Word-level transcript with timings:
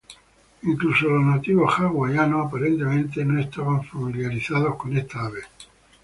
Incluso 0.63 1.07
los 1.09 1.23
nativos 1.23 1.75
hawaianos 1.77 2.47
aparentemente 2.47 3.23
no 3.23 3.39
estaban 3.39 3.83
familiarizados 3.83 4.75
con 4.75 4.97
esta 4.97 5.27
ave. 5.27 5.41